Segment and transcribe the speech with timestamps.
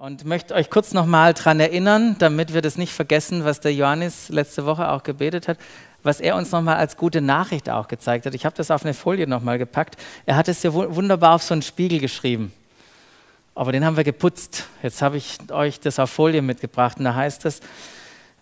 [0.00, 4.28] Und möchte euch kurz nochmal daran erinnern, damit wir das nicht vergessen, was der Johannes
[4.28, 5.58] letzte Woche auch gebetet hat,
[6.04, 8.32] was er uns nochmal als gute Nachricht auch gezeigt hat.
[8.32, 9.96] Ich habe das auf eine Folie nochmal gepackt.
[10.24, 12.52] Er hat es ja wunderbar auf so einen Spiegel geschrieben.
[13.56, 14.68] Aber den haben wir geputzt.
[14.84, 16.98] Jetzt habe ich euch das auf Folie mitgebracht.
[16.98, 17.58] Und da heißt es,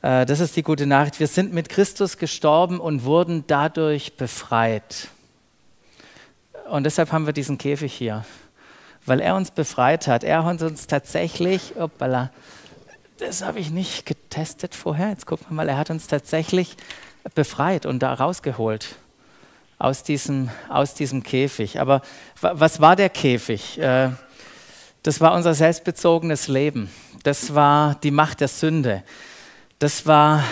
[0.02, 5.08] äh, das ist die gute Nachricht, wir sind mit Christus gestorben und wurden dadurch befreit.
[6.68, 8.26] Und deshalb haben wir diesen Käfig hier
[9.06, 10.24] weil er uns befreit hat.
[10.24, 12.30] Er hat uns tatsächlich, hoppala,
[13.18, 16.76] das habe ich nicht getestet vorher, jetzt gucken wir mal, er hat uns tatsächlich
[17.34, 18.96] befreit und da rausgeholt
[19.78, 21.80] aus diesem, aus diesem Käfig.
[21.80, 22.02] Aber
[22.40, 23.78] was war der Käfig?
[23.78, 24.10] Äh,
[25.02, 26.90] das war unser selbstbezogenes Leben.
[27.22, 29.02] Das war die Macht der Sünde.
[29.78, 30.42] Das war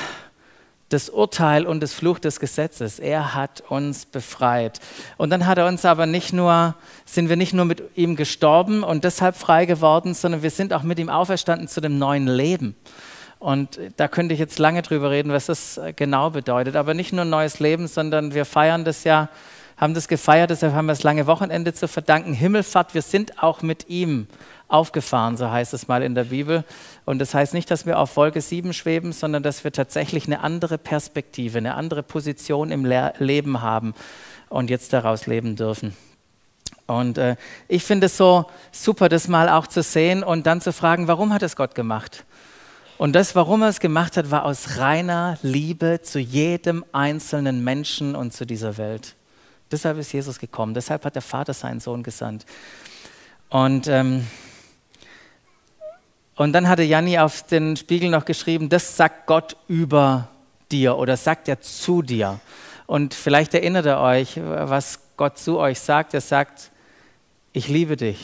[0.89, 2.99] das Urteil und das Fluch des Gesetzes.
[2.99, 4.81] Er hat uns befreit.
[5.17, 6.75] Und dann hat er uns aber nicht nur,
[7.05, 10.83] sind wir nicht nur mit ihm gestorben und deshalb frei geworden, sondern wir sind auch
[10.83, 12.77] mit ihm auferstanden zu dem neuen Leben.
[13.39, 16.77] Und da könnte ich jetzt lange drüber reden, was das genau bedeutet.
[16.77, 19.29] Aber nicht nur neues Leben, sondern wir feiern das ja,
[19.77, 22.33] haben das gefeiert, deshalb haben wir das lange Wochenende zu verdanken.
[22.33, 24.29] Himmelfahrt, wir sind auch mit ihm
[24.75, 26.65] aufgefahren, so heißt es mal in der Bibel.
[27.05, 30.41] Und das heißt nicht, dass wir auf Wolke 7 schweben, sondern dass wir tatsächlich eine
[30.41, 33.95] andere Perspektive, eine andere Position im Le Leben haben
[34.49, 35.97] und jetzt daraus leben dürfen.
[36.87, 37.37] Und äh,
[37.69, 41.33] ich finde es so super, das mal auch zu sehen und dann zu fragen, warum
[41.33, 42.25] hat es Gott gemacht?
[42.99, 48.15] Und das, warum er es gemacht hat, war aus reiner Liebe zu jedem einzelnen Menschen
[48.15, 49.15] und zu dieser Welt.
[49.71, 50.75] Deshalb ist Jesus gekommen.
[50.75, 52.45] Deshalb hat der Vater seinen Sohn gesandt.
[53.49, 54.27] Und ähm,
[56.37, 60.29] und dann hatte Janni auf den Spiegel noch geschrieben, das sagt Gott über
[60.73, 62.41] dir oder sagt er zu dir.
[62.87, 66.13] Und vielleicht erinnert er euch, was Gott zu euch sagt.
[66.13, 66.71] Er sagt,
[67.53, 68.19] ich liebe dich.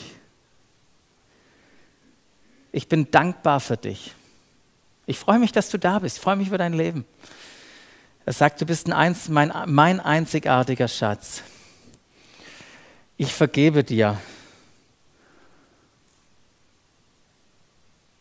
[2.71, 4.13] Ich bin dankbar für dich.
[5.05, 6.17] Ich freue mich, dass du da bist.
[6.17, 7.05] Ich freue mich über dein Leben.
[8.25, 11.43] Er sagt, du bist ein, mein, mein einzigartiger Schatz.
[13.17, 14.17] Ich vergebe dir.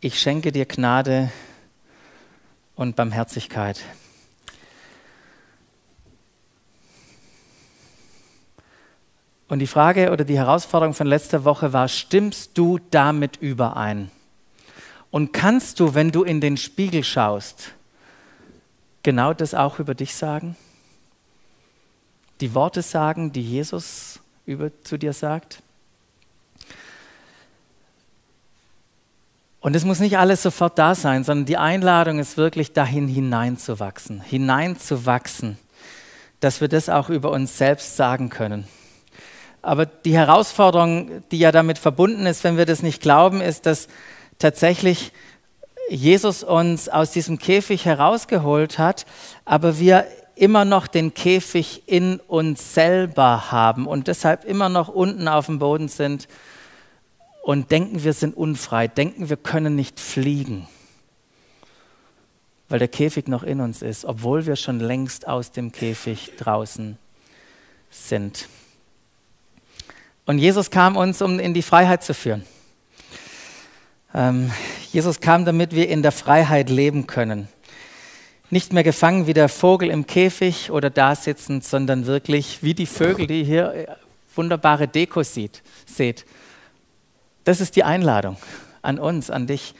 [0.01, 1.31] Ich schenke dir Gnade
[2.75, 3.81] und Barmherzigkeit.
[9.49, 14.11] Und die Frage oder die Herausforderung von letzter Woche war, stimmst du damit überein?
[15.11, 17.73] Und kannst du, wenn du in den Spiegel schaust,
[19.03, 20.57] genau das auch über dich sagen?
[22.41, 25.63] Die Worte sagen, die Jesus über, zu dir sagt?
[29.61, 34.23] Und es muss nicht alles sofort da sein, sondern die Einladung ist wirklich dahin hineinzuwachsen,
[34.23, 35.59] hineinzuwachsen,
[36.41, 38.67] dass wir das auch über uns selbst sagen können.
[39.61, 43.89] Aber die Herausforderung, die ja damit verbunden ist, wenn wir das nicht glauben, ist, dass
[44.39, 45.13] tatsächlich
[45.91, 49.05] Jesus uns aus diesem Käfig herausgeholt hat,
[49.45, 50.07] aber wir
[50.37, 55.59] immer noch den Käfig in uns selber haben und deshalb immer noch unten auf dem
[55.59, 56.29] Boden sind
[57.43, 60.69] und denken, wir sind unfrei, denken, wir können nicht fliegen,
[62.69, 66.99] weil der Käfig noch in uns ist, obwohl wir schon längst aus dem Käfig draußen
[67.91, 68.49] sind.
[70.27, 72.45] Und Jesus kam uns, um in die Freiheit zu führen.
[74.15, 74.51] Ähm,
[74.93, 77.49] Jesus kam, damit wir in der Freiheit leben können.
[78.51, 82.87] Nicht mehr gefangen wie der Vogel im Käfig oder da sitzend, sondern wirklich wie die
[82.87, 83.87] Vögel, die hier äh,
[84.35, 86.25] wunderbare Deko sieht, seht
[87.45, 88.37] das ist die Einladung
[88.83, 89.75] an uns, an dich,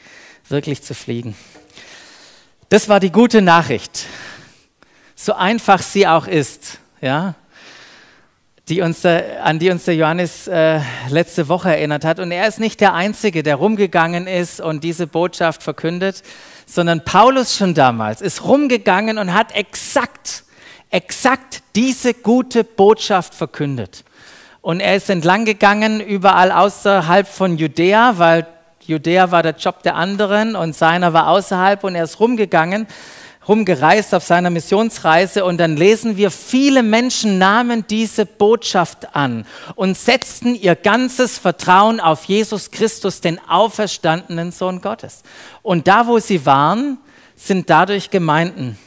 [0.47, 1.35] wirklich zu fliegen.
[2.69, 4.05] Das war die gute Nachricht.
[5.15, 7.35] So einfach sie auch ist, ja,
[8.69, 10.79] die uns, an die uns der Johannes äh,
[11.09, 12.19] letzte Woche erinnert hat.
[12.19, 16.23] Und er ist nicht der Einzige, der rumgegangen ist und diese Botschaft verkündet,
[16.65, 20.43] sondern Paulus schon damals ist rumgegangen und hat exakt,
[20.89, 24.05] exakt diese gute Botschaft verkündet.
[24.61, 28.45] Und er ist entlang gegangen, überall außerhalb von Judäa, weil
[28.85, 31.83] Judäa war der Job der anderen und seiner war außerhalb.
[31.83, 32.85] Und er ist rumgegangen,
[33.47, 35.45] rumgereist auf seiner Missionsreise.
[35.45, 41.99] Und dann lesen wir, viele Menschen nahmen diese Botschaft an und setzten ihr ganzes Vertrauen
[41.99, 45.23] auf Jesus Christus, den auferstandenen Sohn Gottes.
[45.63, 46.99] Und da, wo sie waren,
[47.35, 48.77] sind dadurch Gemeinden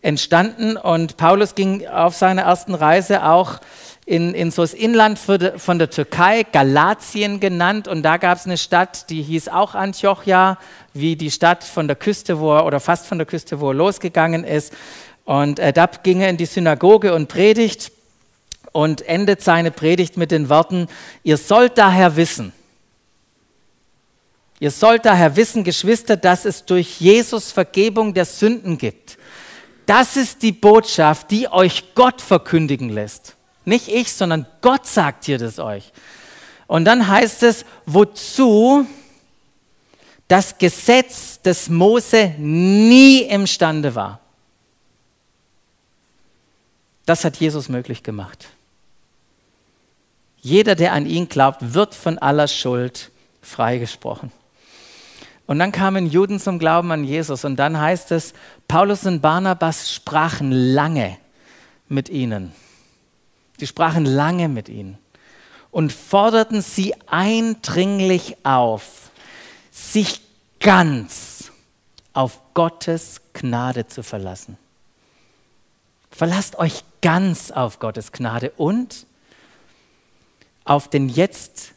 [0.00, 0.76] entstanden.
[0.76, 3.60] Und Paulus ging auf seiner ersten Reise auch
[4.12, 7.88] in, in so das Inland von der Türkei, Galatien genannt.
[7.88, 10.58] Und da gab es eine Stadt, die hieß auch Antiochia,
[10.92, 13.74] wie die Stadt von der Küste, wo er, oder fast von der Küste, wo er
[13.74, 14.74] losgegangen ist.
[15.24, 17.90] Und äh, da ging er in die Synagoge und predigt
[18.72, 20.88] und endet seine Predigt mit den Worten,
[21.22, 22.52] ihr sollt daher wissen,
[24.60, 29.18] Ihr sollt daher wissen, Geschwister, dass es durch Jesus Vergebung der Sünden gibt.
[29.86, 33.36] Das ist die Botschaft, die euch Gott verkündigen lässt.
[33.64, 35.92] Nicht ich, sondern Gott sagt dir das euch.
[36.66, 38.86] Und dann heißt es, wozu
[40.28, 44.20] das Gesetz des Mose nie imstande war.
[47.04, 48.48] Das hat Jesus möglich gemacht.
[50.40, 53.10] Jeder, der an ihn glaubt, wird von aller Schuld
[53.42, 54.32] freigesprochen.
[55.46, 58.32] Und dann kamen Juden zum Glauben an Jesus und dann heißt es,
[58.68, 61.18] Paulus und Barnabas sprachen lange
[61.88, 62.52] mit ihnen.
[63.62, 64.98] Die sprachen lange mit ihnen
[65.70, 69.12] und forderten sie eindringlich auf,
[69.70, 70.20] sich
[70.58, 71.52] ganz
[72.12, 74.58] auf Gottes Gnade zu verlassen.
[76.10, 79.06] Verlasst euch ganz auf Gottes Gnade und
[80.64, 81.70] auf den jetzt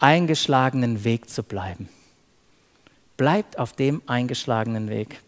[0.00, 1.88] eingeschlagenen Weg zu bleiben.
[3.16, 5.22] Bleibt auf dem eingeschlagenen Weg.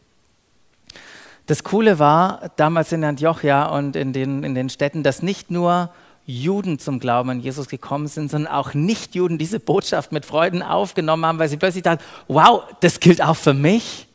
[1.46, 5.90] Das Coole war damals in Antiochia und in den, in den Städten, dass nicht nur
[6.26, 11.24] Juden zum Glauben an Jesus gekommen sind, sondern auch Nichtjuden diese Botschaft mit Freuden aufgenommen
[11.24, 14.08] haben, weil sie plötzlich dachten, wow, das gilt auch für mich.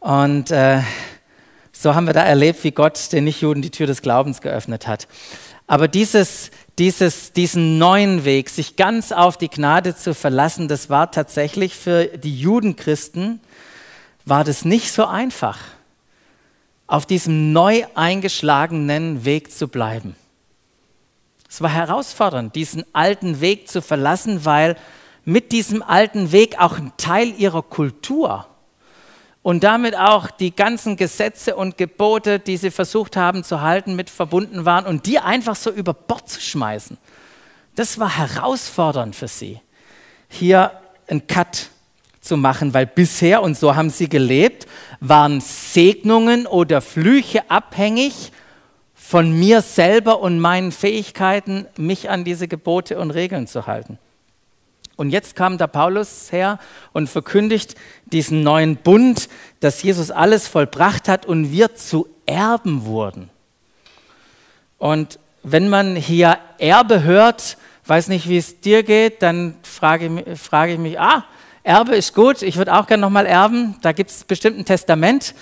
[0.00, 0.82] Und äh,
[1.72, 5.08] so haben wir da erlebt, wie Gott den Nichtjuden die Tür des Glaubens geöffnet hat.
[5.66, 11.10] Aber dieses, dieses, diesen neuen Weg, sich ganz auf die Gnade zu verlassen, das war
[11.10, 13.40] tatsächlich für die Judenchristen,
[14.26, 15.58] war das nicht so einfach,
[16.88, 20.16] auf diesem neu eingeschlagenen Weg zu bleiben.
[21.48, 24.76] Es war herausfordernd, diesen alten Weg zu verlassen, weil
[25.24, 28.46] mit diesem alten Weg auch ein Teil ihrer Kultur
[29.42, 34.10] und damit auch die ganzen Gesetze und Gebote, die sie versucht haben zu halten, mit
[34.10, 36.96] verbunden waren und die einfach so über Bord zu schmeißen.
[37.74, 39.60] Das war herausfordernd für sie,
[40.28, 40.72] hier
[41.06, 41.70] einen Cut
[42.28, 44.66] zu machen, weil bisher, und so haben sie gelebt,
[45.00, 48.30] waren Segnungen oder Flüche abhängig
[48.94, 53.98] von mir selber und meinen Fähigkeiten, mich an diese Gebote und Regeln zu halten.
[54.96, 56.58] Und jetzt kam der Paulus her
[56.92, 59.28] und verkündigt diesen neuen Bund,
[59.60, 63.30] dass Jesus alles vollbracht hat und wir zu Erben wurden.
[64.76, 70.74] Und wenn man hier Erbe hört, weiß nicht, wie es dir geht, dann frage, frage
[70.74, 71.24] ich mich, ah,
[71.62, 75.34] Erbe ist gut, ich würde auch gerne nochmal erben, da gibt es bestimmt ein Testament.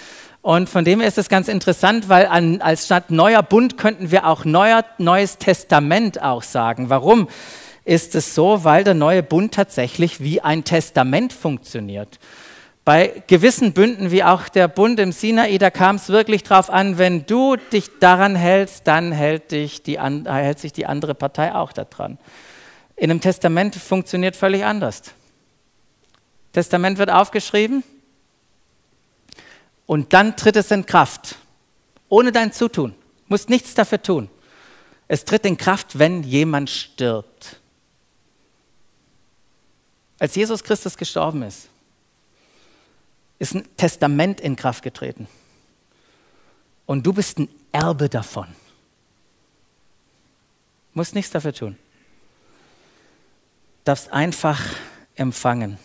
[0.43, 4.13] Und von dem her ist es ganz interessant, weil an, als statt neuer Bund könnten
[4.13, 6.89] wir auch neuer, neues Testament auch sagen.
[6.89, 7.27] Warum
[7.85, 8.63] ist es so?
[8.63, 12.21] Weil der neue Bund tatsächlich wie ein Testament funktioniert.
[12.85, 16.99] Bei gewissen Bünden, wie auch der Bund im Sinai, da kam es wirklich darauf an,
[16.99, 21.73] wenn du dich daran hältst, dann hält, dich die, hält sich die andere Partei auch
[21.73, 22.19] daran.
[22.95, 25.03] In einem Testament funktioniert völlig anders.
[26.57, 27.85] Testament wird aufgeschrieben,
[29.85, 31.37] und dann tritt es in Kraft,
[32.09, 32.95] ohne dein Zutun.
[33.29, 34.31] Musst nichts dafür tun.
[35.07, 37.61] Es tritt in Kraft, wenn jemand stirbt.
[40.19, 41.69] Als Jesus Christus gestorben ist,
[43.39, 45.29] ist ein Testament in Kraft getreten.
[46.87, 48.47] Und du bist ein Erbe davon.
[50.95, 51.77] Musst nichts dafür tun.
[53.85, 54.65] Darfst einfach
[55.17, 55.79] empfangen.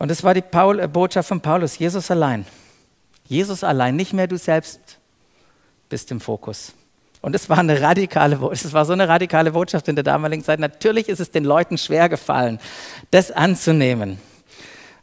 [0.00, 2.46] Und das war die Paul, äh, Botschaft von Paulus, Jesus allein.
[3.26, 4.80] Jesus allein, nicht mehr du selbst
[5.90, 6.72] bist im Fokus.
[7.20, 10.58] Und es war eine radikale, es war so eine radikale Botschaft in der damaligen Zeit.
[10.58, 12.60] Natürlich ist es den Leuten schwer gefallen,
[13.10, 14.18] das anzunehmen.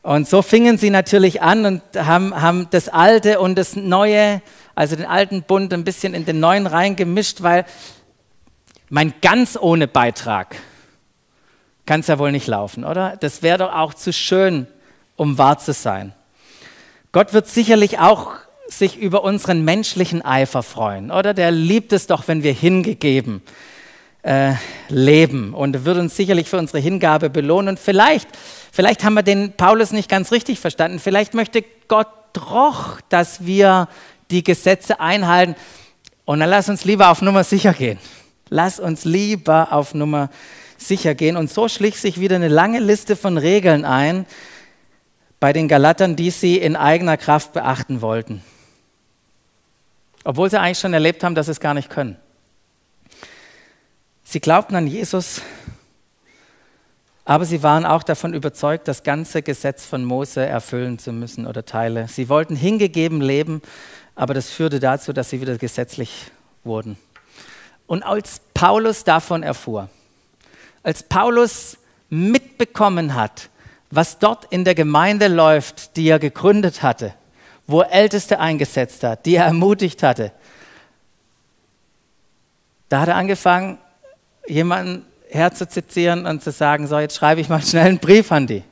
[0.02, 4.42] Und so fingen sie natürlich an und haben, haben das Alte und das Neue,
[4.74, 7.66] also den alten Bund, ein bisschen in den neuen reingemischt, weil
[8.90, 10.56] mein ganz ohne Beitrag
[11.86, 13.16] kann es ja wohl nicht laufen, oder?
[13.18, 14.66] Das wäre doch auch zu schön,
[15.18, 16.14] um wahr zu sein.
[17.12, 18.36] Gott wird sicherlich auch
[18.70, 21.34] sich über unseren menschlichen Eifer freuen, oder?
[21.34, 23.42] Der liebt es doch, wenn wir hingegeben
[24.24, 24.54] äh,
[24.90, 27.70] leben und wird uns sicherlich für unsere Hingabe belohnen.
[27.70, 28.28] Und vielleicht,
[28.72, 31.00] vielleicht haben wir den Paulus nicht ganz richtig verstanden.
[31.00, 33.88] Vielleicht möchte Gott doch, dass wir
[34.30, 35.56] die Gesetze einhalten.
[36.26, 38.00] Und dann lass uns lieber auf Nummer sicher gehen.
[38.50, 40.30] Lass uns lieber auf Nummer
[40.78, 41.38] sicher gehen.
[41.38, 44.26] Und so schlich sich wieder eine lange Liste von Regeln ein,
[45.40, 48.44] bei den Galatern, die sie in eigener Kraft beachten wollten.
[50.24, 52.18] Obwohl sie eigentlich schon erlebt haben, dass sie es gar nicht können.
[54.24, 55.42] Sie glaubten an Jesus,
[57.24, 61.66] aber sie waren auch davon überzeugt, das ganze Gesetz von Mose erfüllen zu müssen oder
[61.66, 62.08] Teile.
[62.08, 63.62] Sie wollten hingegeben leben,
[64.16, 66.32] aber das führte dazu, dass sie wieder gesetzlich
[66.64, 66.98] wurden.
[67.86, 69.90] Und als Paulus davon erfuhr,
[70.84, 71.78] als Paulus
[72.10, 73.50] mitbekommen hat,
[73.90, 77.14] was dort in der Gemeinde läuft, die er gegründet hatte,
[77.66, 80.32] wo er Älteste eingesetzt hat, die er ermutigt hatte,
[82.90, 83.78] da hat er angefangen,
[84.48, 88.64] jemanden herzuzitieren und zu sagen, so jetzt schreibe ich mal schnell einen Brief an die.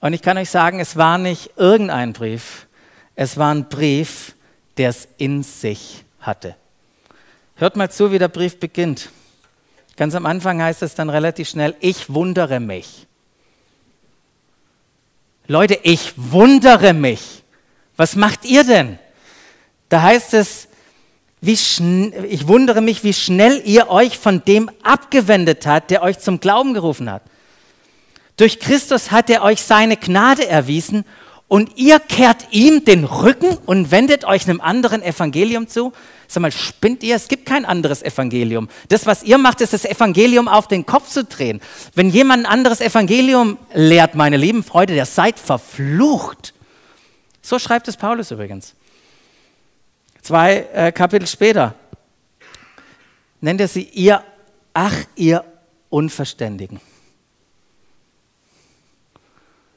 [0.00, 2.66] Und ich kann euch sagen, es war nicht irgendein Brief,
[3.16, 4.34] es war ein Brief,
[4.76, 6.54] der es in sich hatte.
[7.56, 9.10] Hört mal zu, wie der Brief beginnt.
[9.96, 13.07] Ganz am Anfang heißt es dann relativ schnell, ich wundere mich.
[15.50, 17.42] Leute, ich wundere mich.
[17.96, 18.98] Was macht ihr denn?
[19.88, 20.68] Da heißt es,
[21.40, 21.80] ich
[22.46, 27.10] wundere mich, wie schnell ihr euch von dem abgewendet habt, der euch zum Glauben gerufen
[27.10, 27.22] hat.
[28.36, 31.04] Durch Christus hat er euch seine Gnade erwiesen
[31.48, 35.92] und ihr kehrt ihm den Rücken und wendet euch einem anderen Evangelium zu.
[36.30, 37.16] Sag mal, spinnt ihr?
[37.16, 38.68] Es gibt kein anderes Evangelium.
[38.90, 41.60] Das, was ihr macht, ist das Evangelium auf den Kopf zu drehen.
[41.94, 46.52] Wenn jemand ein anderes Evangelium lehrt, meine lieben Freunde, der seid verflucht.
[47.40, 48.74] So schreibt es Paulus übrigens.
[50.20, 51.74] Zwei äh, Kapitel später
[53.40, 54.22] nennt er sie ihr,
[54.74, 55.42] ach, ihr
[55.88, 56.78] Unverständigen.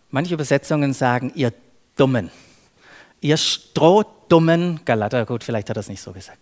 [0.10, 1.53] Manche Übersetzungen sagen, ihr
[1.96, 2.29] Dummen.
[3.22, 6.40] Ihr strohdummen Galater, gut, vielleicht hat er es nicht so gesagt.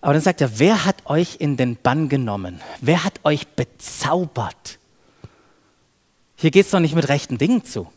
[0.00, 2.60] Aber dann sagt er, wer hat euch in den Bann genommen?
[2.80, 4.78] Wer hat euch bezaubert?
[6.36, 7.92] Hier geht es doch nicht mit rechten Dingen zu.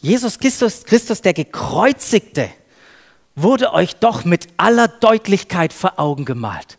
[0.00, 2.50] Jesus Christus, Christus, der Gekreuzigte,
[3.34, 6.78] wurde euch doch mit aller Deutlichkeit vor Augen gemalt.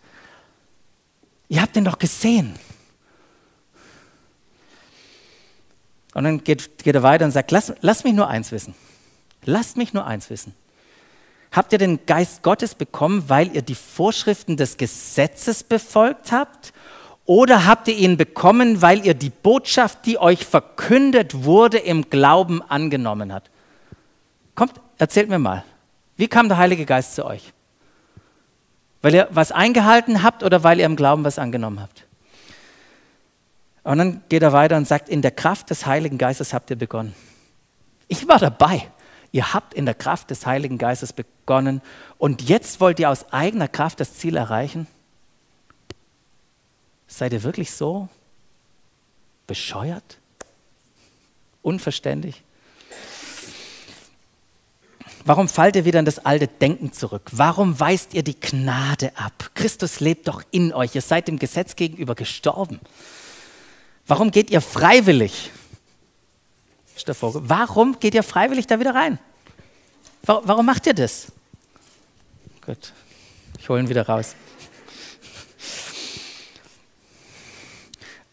[1.50, 2.58] Ihr habt ihn doch gesehen.
[6.20, 8.76] Und dann geht, geht er weiter und sagt, lass, lass mich nur eins wissen.
[9.46, 10.54] Lasst mich nur eins wissen.
[11.50, 16.74] Habt ihr den Geist Gottes bekommen, weil ihr die Vorschriften des Gesetzes befolgt habt?
[17.24, 22.62] Oder habt ihr ihn bekommen, weil ihr die Botschaft, die euch verkündet wurde, im Glauben
[22.64, 23.50] angenommen habt?
[24.56, 25.64] Kommt, erzählt mir mal,
[26.18, 27.54] wie kam der Heilige Geist zu euch?
[29.02, 32.09] Weil ihr was eingehalten habt oder weil ihr im Glauben was angenommen habt?
[33.84, 36.76] Und dann geht er weiter und sagt, in der Kraft des Heiligen Geistes habt ihr
[36.76, 37.16] begonnen.
[38.08, 38.90] Ich war dabei.
[39.32, 41.82] Ihr habt in der Kraft des Heiligen Geistes begonnen
[42.18, 44.88] und jetzt wollt ihr aus eigener Kraft das Ziel erreichen?
[47.08, 48.10] Seid ihr wirklich so
[49.46, 50.18] bescheuert?
[51.62, 52.44] Unverständlich?
[55.26, 57.30] Warum fallt ihr wieder in das alte Denken zurück?
[57.32, 59.52] Warum weist ihr die Gnade ab?
[59.54, 60.96] Christus lebt doch in euch.
[60.96, 62.80] Ihr seid dem Gesetz gegenüber gestorben.
[64.10, 65.52] Warum geht ihr freiwillig?
[67.06, 69.20] Warum geht ihr freiwillig da wieder rein?
[70.24, 71.32] Warum macht ihr das?
[72.66, 72.92] Gut,
[73.60, 74.36] ich hole ihn wieder raus.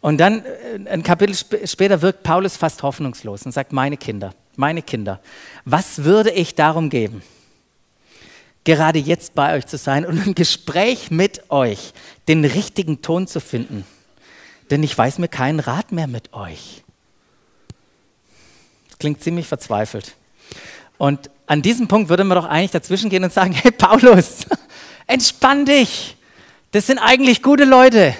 [0.01, 1.35] Und dann, äh, ein Kapitel
[1.67, 5.21] später, wirkt Paulus fast hoffnungslos und sagt, meine Kinder, meine Kinder,
[5.67, 7.23] was würde ich darum geben,
[8.65, 11.93] gerade jetzt bei euch zu sein und im Gespräch mit euch
[12.29, 13.85] den richtigen Ton zu finden?
[14.71, 16.83] Denn ich weiß mir keinen Rat mehr mit euch.
[18.99, 20.17] Klingt ziemlich verzweifelt.
[20.99, 24.47] Und an diesem Punkt würde man doch eigentlich dazwischen gehen und sagen, hey Paulus,
[25.07, 26.17] entspann dich.
[26.73, 28.15] Das sind eigentlich gute Leute.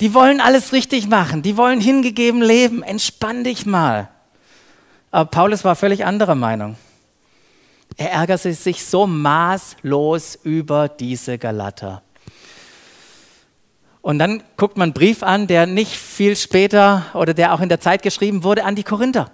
[0.00, 1.42] Die wollen alles richtig machen.
[1.42, 2.82] Die wollen hingegeben leben.
[2.82, 4.08] Entspann dich mal.
[5.10, 6.76] Aber Paulus war völlig anderer Meinung.
[7.96, 12.02] Er ärgerte sich so maßlos über diese Galater.
[14.02, 17.68] Und dann guckt man einen Brief an, der nicht viel später oder der auch in
[17.68, 19.30] der Zeit geschrieben wurde an die Korinther.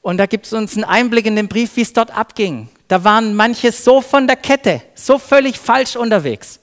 [0.00, 2.68] Und da gibt es uns einen Einblick in den Brief, wie es dort abging.
[2.88, 6.58] Da waren manche so von der Kette, so völlig falsch unterwegs.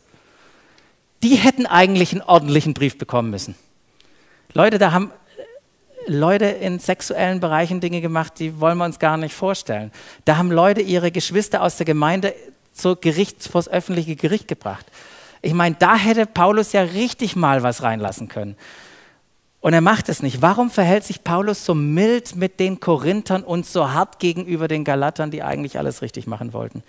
[1.24, 3.55] Die hätten eigentlich einen ordentlichen Brief bekommen müssen.
[4.53, 5.12] Leute, da haben
[6.07, 9.91] Leute in sexuellen Bereichen Dinge gemacht, die wollen wir uns gar nicht vorstellen.
[10.25, 12.33] Da haben Leute ihre Geschwister aus der Gemeinde
[12.74, 14.86] zur Gericht, vor das öffentliche Gericht gebracht.
[15.41, 18.55] Ich meine, da hätte Paulus ja richtig mal was reinlassen können.
[19.62, 20.41] Und er macht es nicht.
[20.41, 25.31] Warum verhält sich Paulus so mild mit den Korinthern und so hart gegenüber den Galatern,
[25.31, 26.84] die eigentlich alles richtig machen wollten?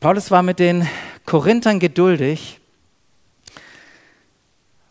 [0.00, 0.88] Paulus war mit den
[1.26, 2.60] Korinthern geduldig,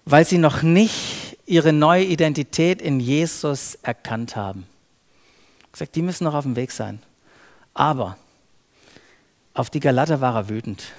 [0.06, 4.68] weil sie noch nicht ihre neue Identität in Jesus erkannt haben.
[5.64, 7.02] Er gesagt, die müssen noch auf dem Weg sein.
[7.74, 8.18] Aber
[9.54, 10.92] auf die Galater war er wütend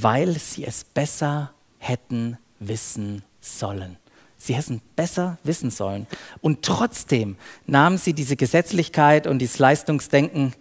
[0.00, 3.96] weil sie es besser hätten wissen sollen.
[4.38, 6.06] Sie hätten besser wissen sollen.
[6.40, 7.36] Und trotzdem
[7.66, 10.54] nahmen sie diese Gesetzlichkeit und dieses Leistungsdenken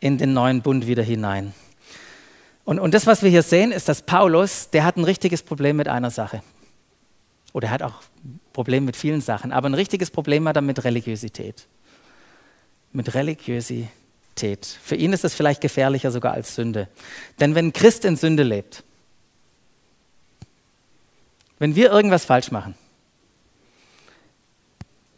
[0.00, 1.54] in den neuen Bund wieder hinein.
[2.64, 5.76] Und, und das, was wir hier sehen, ist, dass Paulus, der hat ein richtiges Problem
[5.76, 6.42] mit einer Sache.
[7.52, 8.02] Oder er hat auch
[8.52, 9.52] Probleme mit vielen Sachen.
[9.52, 11.66] Aber ein richtiges Problem hat er mit Religiosität.
[12.92, 13.88] Mit Religiosität.
[14.36, 16.88] Für ihn ist das vielleicht gefährlicher sogar als Sünde.
[17.38, 18.82] Denn wenn ein Christ in Sünde lebt,
[21.58, 22.74] wenn wir irgendwas falsch machen,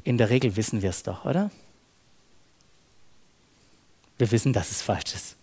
[0.02, 1.50] in der Regel wissen wir es doch, oder?
[4.18, 5.36] Wir wissen, dass es falsch ist.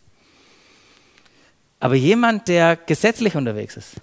[1.80, 3.96] Aber jemand, der gesetzlich unterwegs ist,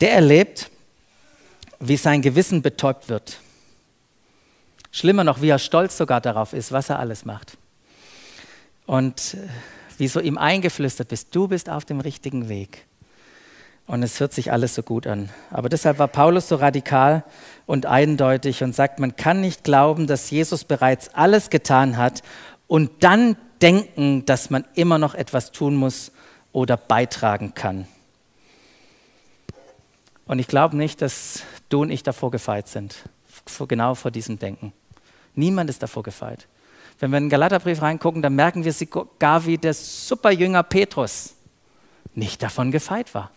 [0.00, 0.70] der erlebt,
[1.78, 3.38] wie sein Gewissen betäubt wird.
[4.90, 7.58] Schlimmer noch, wie er stolz sogar darauf ist, was er alles macht.
[8.86, 9.48] Und äh,
[9.98, 12.86] wie so ihm eingeflüstert bist, du bist auf dem richtigen Weg.
[13.86, 15.28] Und es hört sich alles so gut an.
[15.50, 17.24] Aber deshalb war Paulus so radikal
[17.66, 22.22] und eindeutig und sagt, man kann nicht glauben, dass Jesus bereits alles getan hat
[22.68, 26.12] und dann denken, dass man immer noch etwas tun muss
[26.52, 27.86] oder beitragen kann.
[30.26, 32.96] Und ich glaube nicht, dass du und ich davor gefeit sind,
[33.68, 34.72] genau vor diesem Denken.
[35.34, 36.46] Niemand ist davor gefeit.
[37.02, 41.34] Wenn wir in den Galaterbrief reingucken, dann merken wir sogar, wie der Superjünger Petrus
[42.14, 43.32] nicht davon gefeit war.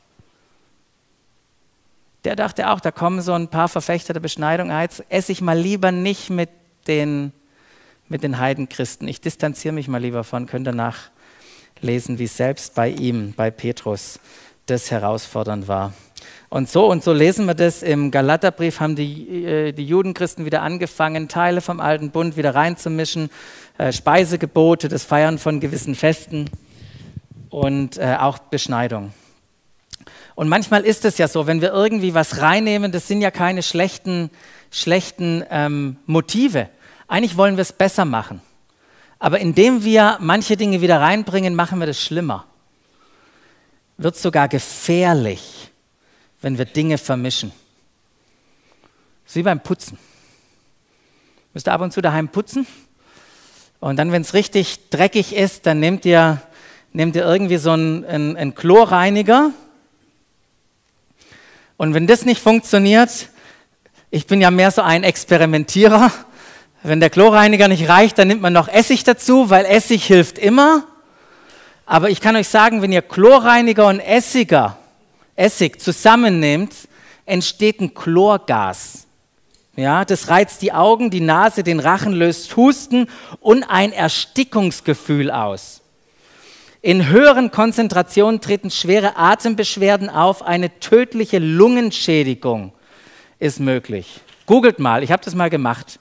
[2.26, 5.58] Der dachte auch, da kommen so ein paar Verfechter der Beschneidung, jetzt esse ich mal
[5.58, 6.52] lieber nicht mit
[6.86, 7.32] den
[8.08, 9.08] mit den Heidenchristen.
[9.08, 14.20] Ich distanziere mich mal lieber von, könnt ihr nachlesen, wie selbst bei ihm, bei Petrus,
[14.68, 15.92] das herausfordernd war.
[16.50, 20.62] Und so und so lesen wir das im Galaterbrief, haben die, äh, die Judenchristen wieder
[20.62, 23.30] angefangen, Teile vom alten Bund wieder reinzumischen,
[23.78, 26.50] äh, Speisegebote, das Feiern von gewissen Festen
[27.50, 29.14] und äh, auch Beschneidung.
[30.36, 33.64] Und manchmal ist es ja so, wenn wir irgendwie was reinnehmen, das sind ja keine
[33.64, 34.30] schlechten,
[34.70, 36.70] schlechten ähm, Motive.
[37.08, 38.42] Eigentlich wollen wir es besser machen.
[39.18, 42.46] Aber indem wir manche Dinge wieder reinbringen, machen wir das schlimmer.
[43.98, 45.72] Wird sogar gefährlich,
[46.46, 47.52] wenn wir Dinge vermischen.
[49.24, 49.98] Das ist wie beim Putzen.
[51.56, 52.68] Müsst ihr ab und zu daheim putzen.
[53.80, 56.40] Und dann, wenn es richtig dreckig ist, dann nehmt ihr,
[56.94, 59.54] nehmt ihr irgendwie so einen, einen, einen Chlorreiniger.
[61.78, 63.30] Und wenn das nicht funktioniert,
[64.12, 66.12] ich bin ja mehr so ein Experimentierer,
[66.84, 70.84] wenn der Chlorreiniger nicht reicht, dann nimmt man noch Essig dazu, weil Essig hilft immer.
[71.88, 74.78] Aber ich kann euch sagen, wenn ihr Chlorreiniger und Essiger,
[75.36, 76.74] Essig zusammennehmt,
[77.26, 79.06] entsteht ein Chlorgas.
[79.76, 83.10] Ja, das reizt die Augen, die Nase, den Rachen, löst Husten
[83.42, 85.82] und ein Erstickungsgefühl aus.
[86.82, 92.74] In höheren Konzentrationen treten schwere Atembeschwerden auf, eine tödliche Lungenschädigung
[93.40, 94.22] ist möglich.
[94.46, 96.00] Googelt mal, ich habe das mal gemacht.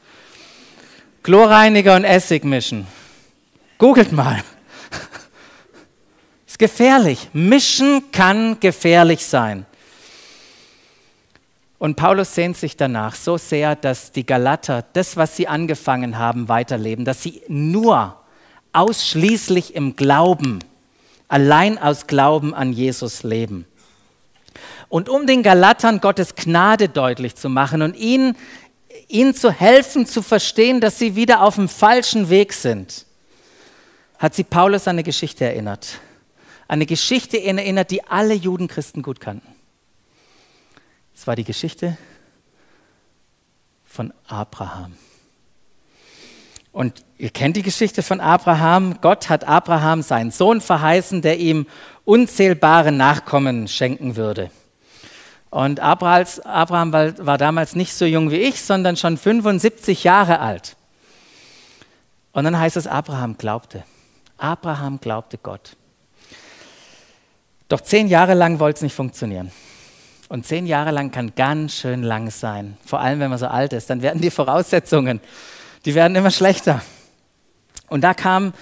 [1.22, 2.86] Chlorreiniger und Essig mischen.
[3.78, 4.42] Googelt mal.
[6.54, 7.30] Ist gefährlich.
[7.32, 9.66] Mischen kann gefährlich sein.
[11.80, 16.48] Und Paulus sehnt sich danach so sehr, dass die Galater das, was sie angefangen haben,
[16.48, 18.16] weiterleben, dass sie nur
[18.72, 20.60] ausschließlich im Glauben,
[21.26, 23.66] allein aus Glauben an Jesus leben.
[24.88, 28.36] Und um den Galatern Gottes Gnade deutlich zu machen und ihnen
[29.08, 33.06] ihnen zu helfen, zu verstehen, dass sie wieder auf dem falschen Weg sind,
[34.18, 35.98] hat sie Paulus an eine Geschichte erinnert.
[36.68, 39.54] Eine Geschichte erinnert, die alle Judenchristen gut kannten.
[41.14, 41.96] Es war die Geschichte
[43.84, 44.96] von Abraham.
[46.72, 48.98] Und ihr kennt die Geschichte von Abraham.
[49.00, 51.66] Gott hat Abraham seinen Sohn verheißen, der ihm
[52.04, 54.50] unzählbare Nachkommen schenken würde.
[55.50, 60.74] Und Abraham war damals nicht so jung wie ich, sondern schon 75 Jahre alt.
[62.32, 63.84] Und dann heißt es, Abraham glaubte.
[64.36, 65.76] Abraham glaubte Gott.
[67.68, 69.50] Doch zehn Jahre lang wollte es nicht funktionieren.
[70.28, 72.76] Und zehn Jahre lang kann ganz schön lang sein.
[72.84, 73.90] Vor allem, wenn man so alt ist.
[73.90, 75.20] Dann werden die Voraussetzungen,
[75.84, 76.82] die werden immer schlechter.
[77.88, 78.52] Und da kam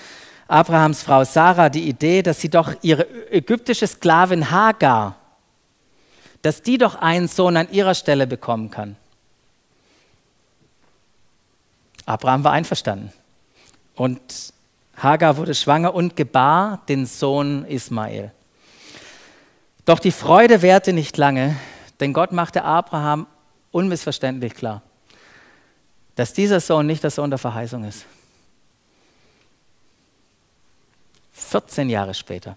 [0.49, 5.17] Abrahams Frau Sarah die Idee, dass sie doch ihre ägyptische Sklavin Hagar
[6.43, 8.97] dass die doch einen Sohn an ihrer Stelle bekommen kann.
[12.05, 13.13] Abraham war einverstanden.
[13.95, 14.53] Und
[14.97, 18.33] Hagar wurde schwanger und gebar den Sohn Ismael.
[19.85, 21.57] Doch die Freude währte nicht lange,
[22.01, 23.27] denn Gott machte Abraham
[23.71, 24.83] unmissverständlich klar,
[26.15, 28.07] dass dieser Sohn nicht der Sohn der Verheißung ist.
[31.33, 32.57] 14 Jahre später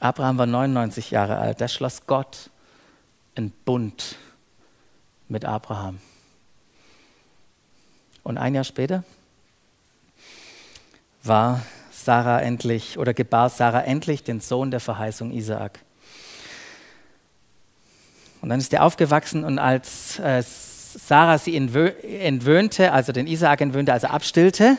[0.00, 1.60] Abraham war 99 Jahre alt.
[1.60, 2.50] Da schloss Gott
[3.34, 4.16] einen Bund
[5.28, 6.00] mit Abraham.
[8.22, 9.04] Und ein Jahr später
[11.22, 11.62] war
[12.08, 15.80] Sarah endlich oder gebar Sarah endlich den Sohn der Verheißung Isaak.
[18.40, 23.92] Und dann ist er aufgewachsen und als äh, Sarah sie entwöhnte, also den Isaak entwöhnte,
[23.92, 24.78] also abstillte,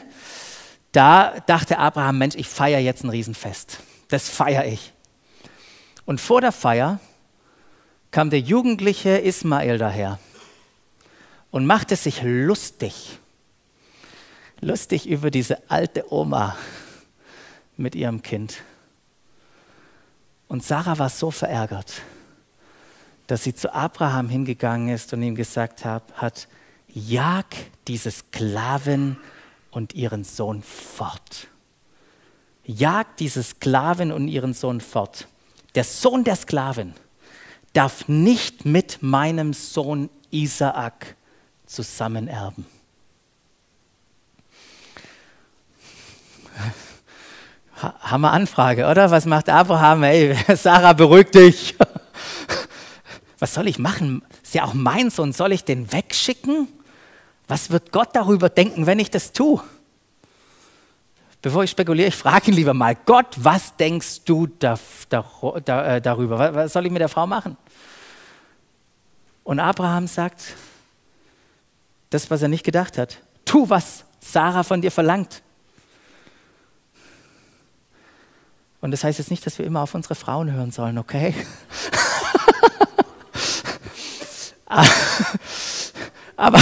[0.92, 3.78] da dachte Abraham, Mensch, ich feiere jetzt ein Riesenfest.
[4.08, 4.92] Das feiere ich.
[6.06, 7.00] Und vor der Feier
[8.10, 10.18] kam der jugendliche Ismael daher
[11.52, 13.20] und machte sich lustig.
[14.62, 16.58] Lustig über diese alte Oma
[17.80, 18.62] mit ihrem Kind.
[20.48, 22.02] Und Sarah war so verärgert,
[23.28, 26.48] dass sie zu Abraham hingegangen ist und ihm gesagt hat,
[26.88, 27.46] jag
[27.88, 29.18] diese Sklavin
[29.72, 31.48] und ihren Sohn fort.
[32.66, 35.28] Jag diese Sklavin und ihren Sohn fort.
[35.76, 36.94] Der Sohn der Sklavin
[37.74, 41.16] darf nicht mit meinem Sohn Isaak
[41.66, 42.66] zusammenerben.
[47.82, 49.12] Hammer Anfrage, oder?
[49.12, 50.04] Was macht Abraham?
[50.04, 51.76] Hey, Sarah, beruhig dich.
[53.40, 54.22] Was soll ich machen?
[54.44, 55.32] Ist ja auch mein Sohn.
[55.32, 56.68] Soll ich den wegschicken?
[57.48, 59.62] Was wird Gott darüber denken, wenn ich das tue?
[61.42, 64.78] Bevor ich spekuliere, ich frage ihn lieber mal, Gott, was denkst du da,
[65.10, 65.26] da,
[65.64, 66.54] da, äh, darüber?
[66.54, 67.56] Was soll ich mit der Frau machen?
[69.46, 70.54] Und Abraham sagt,
[72.10, 73.20] das, was er nicht gedacht hat.
[73.46, 75.42] Tu, was Sarah von dir verlangt.
[78.82, 81.34] Und das heißt jetzt nicht, dass wir immer auf unsere Frauen hören sollen, okay?
[86.38, 86.60] aber,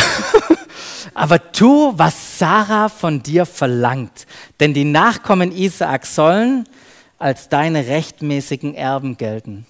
[1.14, 4.26] aber tu, was Sarah von dir verlangt.
[4.60, 6.68] Denn die Nachkommen Isaak sollen
[7.20, 9.68] als deine rechtmäßigen Erben gelten.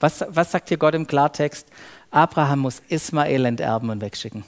[0.00, 1.66] Was, was sagt hier Gott im Klartext?
[2.10, 4.44] Abraham muss Ismael enterben und wegschicken.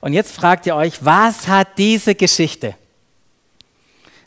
[0.00, 2.74] Und jetzt fragt ihr euch, was hat diese Geschichte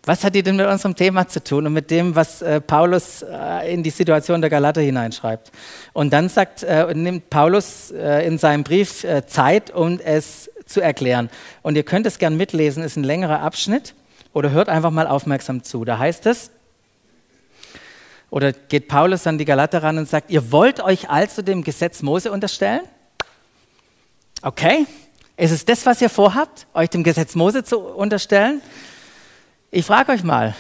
[0.06, 3.24] was hat die denn mit unserem Thema zu tun und mit dem, was äh, Paulus
[3.24, 5.52] äh, in die Situation der Galater hineinschreibt?
[5.94, 10.80] Und dann sagt, äh, nimmt Paulus äh, in seinem Brief äh, Zeit, um es zu
[10.80, 11.30] erklären.
[11.64, 13.96] Und ihr könnt es gern mitlesen, ist ein längerer Abschnitt
[14.34, 15.86] oder hört einfach mal aufmerksam zu.
[15.86, 16.52] Da heißt es,
[18.30, 22.02] oder geht Paulus an die Galater ran und sagt, ihr wollt euch also dem Gesetz
[22.02, 22.82] Mose unterstellen?
[24.42, 24.86] Okay,
[25.38, 28.62] ist es das, was ihr vorhabt, euch dem Gesetz Mose zu unterstellen?
[29.76, 30.56] Ich frage euch mal,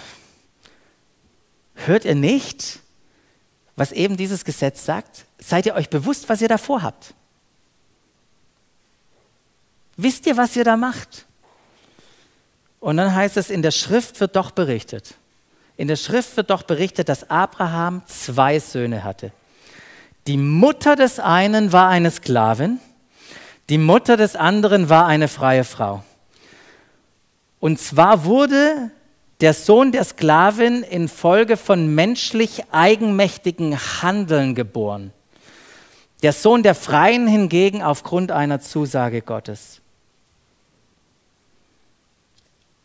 [1.75, 2.80] hört ihr nicht,
[3.78, 5.23] was eben dieses Gesetz sagt?
[5.38, 7.13] Seid ihr euch bewusst, was ihr davor habt?
[9.95, 11.25] Wisst ihr, was ihr da macht?
[12.82, 15.13] Und dann heißt es, in der Schrift wird doch berichtet.
[15.78, 19.32] In der Schrift wird doch berichtet, dass Abraham zwei Söhne hatte.
[20.28, 22.82] Die Mutter des einen war eine Sklavin,
[23.69, 26.04] die Mutter des anderen war eine freie Frau.
[27.62, 28.91] Und zwar wurde
[29.41, 35.12] der Sohn der Sklavin infolge von menschlich eigenmächtigen Handeln geboren.
[36.24, 39.82] Der Sohn der Freien hingegen aufgrund einer Zusage Gottes.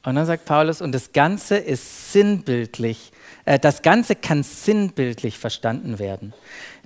[0.03, 3.13] Und dann sagt Paulus, und das Ganze ist sinnbildlich,
[3.45, 6.33] äh, das Ganze kann sinnbildlich verstanden werden.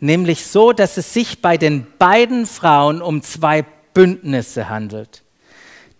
[0.00, 5.23] Nämlich so, dass es sich bei den beiden Frauen um zwei Bündnisse handelt.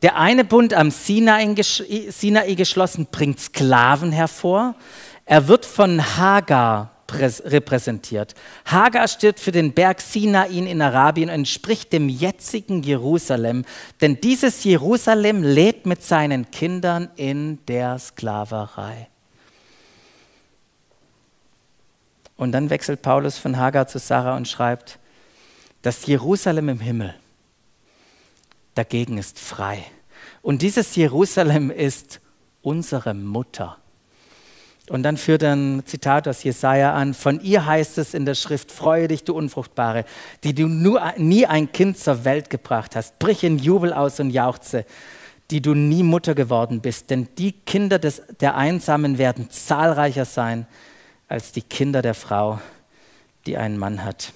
[0.05, 4.75] Der eine Bund am Sinai, Sinai geschlossen bringt Sklaven hervor.
[5.25, 8.35] Er wird von Hagar repräsentiert.
[8.67, 13.65] Hagar steht für den Berg Sinai in Arabien und entspricht dem jetzigen Jerusalem,
[14.03, 19.09] denn dieses Jerusalem lebt mit seinen Kindern in der Sklaverei.
[22.37, 24.99] Und dann wechselt Paulus von Hagar zu Sarah und schreibt,
[25.81, 27.15] das Jerusalem im Himmel
[28.75, 29.85] dagegen ist frei.
[30.43, 32.21] Und dieses Jerusalem ist
[32.63, 33.79] unsere Mutter.
[34.91, 37.15] Und dann führt er ein Zitat aus Jesaja an.
[37.15, 40.05] Von ihr heißt es in der Schrift: Freue dich, du Unfruchtbare,
[40.43, 43.19] die du nur, nie ein Kind zur Welt gebracht hast.
[43.19, 44.85] Brich in Jubel aus und jauchze,
[45.51, 47.09] die du nie Mutter geworden bist.
[47.09, 50.67] Denn die Kinder des, der Einsamen werden zahlreicher sein
[51.29, 52.61] als die Kinder der Frau,
[53.47, 54.35] die einen Mann hat.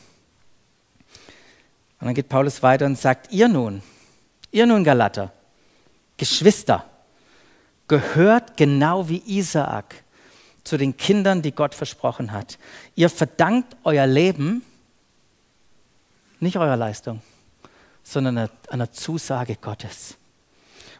[2.00, 3.82] Und dann geht Paulus weiter und sagt: Ihr nun,
[4.50, 5.32] ihr nun Galater,
[6.16, 6.84] Geschwister,
[7.86, 10.04] gehört genau wie Isaak
[10.64, 12.58] zu den Kindern, die Gott versprochen hat.
[12.94, 14.62] Ihr verdankt euer Leben
[16.40, 17.20] nicht eurer Leistung,
[18.02, 20.16] sondern einer Zusage Gottes.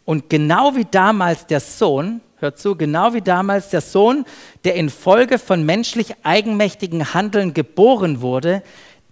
[0.04, 4.24] Und genau wie damals der Sohn, hört zu, genau wie damals der Sohn,
[4.64, 8.62] der infolge von menschlich eigenmächtigen Handeln geboren wurde,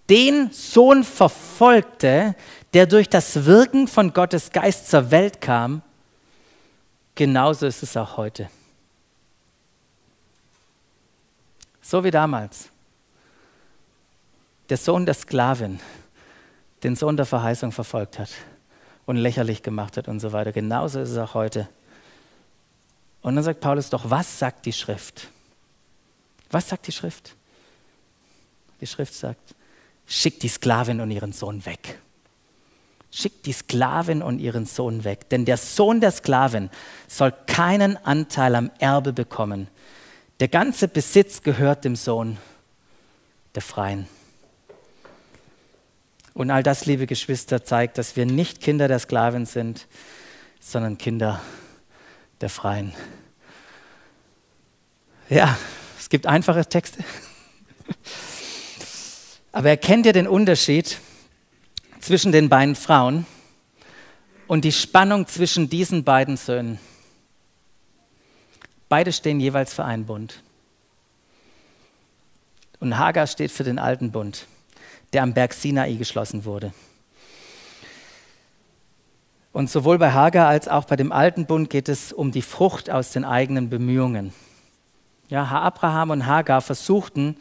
[0.08, 2.34] den Sohn verfolgte,
[2.74, 5.82] der durch das Wirken von Gottes Geist zur Welt kam,
[7.14, 8.50] genauso ist es auch heute.
[11.80, 12.70] So wie damals.
[14.68, 15.80] der Sohn der Sklavin
[16.82, 18.30] den Sohn der Verheißung verfolgt hat
[19.06, 20.52] und lächerlich gemacht hat und so weiter.
[20.52, 21.68] Genauso ist es auch heute.
[23.22, 25.28] Und dann sagt Paulus doch, was sagt die Schrift?
[26.50, 27.34] Was sagt die Schrift?
[28.80, 29.54] Die Schrift sagt,
[30.06, 31.98] schickt die Sklavin und ihren Sohn weg.
[33.10, 35.28] Schickt die Sklavin und ihren Sohn weg.
[35.30, 36.70] Denn der Sohn der Sklavin
[37.08, 39.68] soll keinen Anteil am Erbe bekommen.
[40.40, 42.36] Der ganze Besitz gehört dem Sohn
[43.54, 44.06] der Freien.
[46.34, 49.86] Und all das, liebe Geschwister, zeigt, dass wir nicht Kinder der Sklavin sind,
[50.60, 51.40] sondern Kinder
[52.42, 52.92] der Freien.
[55.30, 55.56] Ja,
[55.98, 57.02] es gibt einfache Texte.
[59.52, 60.98] Aber erkennt ihr den Unterschied
[62.06, 63.26] zwischen den beiden Frauen
[64.46, 66.78] und die Spannung zwischen diesen beiden Söhnen?
[68.88, 70.42] Beide stehen jeweils für einen Bund.
[72.80, 74.46] Und Hagar steht für den alten Bund
[75.12, 76.72] der am Berg Sinai geschlossen wurde.
[79.52, 82.90] Und sowohl bei Hagar als auch bei dem alten Bund geht es um die Frucht
[82.90, 84.34] aus den eigenen Bemühungen.
[85.28, 87.38] Ja, Abraham und Hagar versuchten,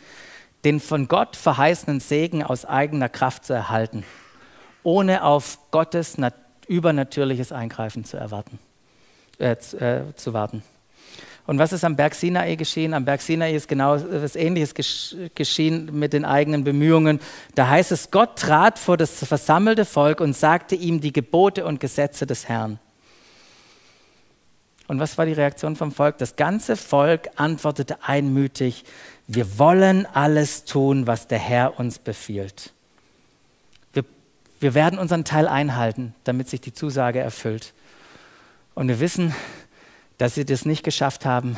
[0.63, 4.06] den von Gott verheißenen Segen aus eigener Kraft zu erhalten,
[4.86, 6.15] ohne auf Gottes
[6.67, 8.60] übernatürliches Eingreifen zu erwarten,
[9.38, 10.63] äh, zu, äh, zu warten.
[11.48, 12.93] Und was ist am Berg Sinai geschehen?
[12.93, 14.74] Am Berg Sinai ist genau etwas Ähnliches
[15.36, 17.19] geschehen mit den eigenen Bemühungen.
[17.54, 21.80] Da heißt es, Gott trat vor das versammelte Volk und sagte ihm die Gebote und
[21.80, 22.80] Gesetze des Herrn.
[24.88, 26.17] Und was war die Reaktion vom Volk?
[26.19, 28.84] Das ganze Volk antwortete einmütig,
[29.28, 32.75] wir wollen alles tun, was der Herr uns befiehlt.
[34.60, 37.74] Wir, werden unseren Teil einhalten, damit sich die Zusage erfüllt.
[38.74, 39.34] Und wir wissen,
[40.18, 41.58] dass sie das nicht geschafft haben.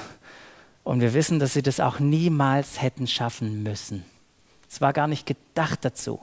[0.84, 4.06] Und wir wissen, dass sie das auch niemals hätten schaffen müssen.
[4.70, 6.20] Es war gar nicht gedacht dazu,